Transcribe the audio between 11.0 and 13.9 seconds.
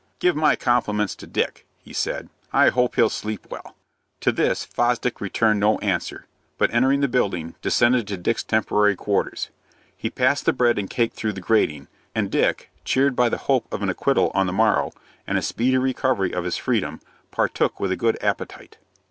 through the grating, and Dick, cheered by the hope of an